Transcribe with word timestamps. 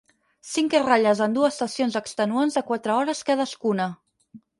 Cinc 0.51 0.75
ratlles 0.85 1.19
en 1.25 1.35
dues 1.35 1.59
sessions 1.63 1.97
extenuants 1.99 2.57
de 2.61 2.65
quatre 2.71 2.95
hores 2.95 3.21
cadascuna! 3.29 3.87